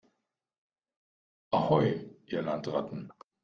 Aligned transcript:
Ahoi, 1.51 2.09
ihr 2.25 2.41
Landratten 2.41 3.13